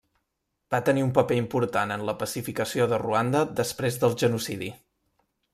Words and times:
Va 0.75 0.79
tenir 0.87 1.03
un 1.07 1.11
paper 1.17 1.37
important 1.41 1.93
en 1.97 2.07
la 2.09 2.17
pacificació 2.23 2.89
de 2.95 3.01
Ruanda 3.05 3.45
després 3.63 4.03
del 4.05 4.21
genocidi. 4.25 4.73